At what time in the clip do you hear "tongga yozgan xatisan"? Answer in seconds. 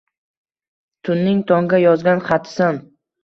1.53-2.81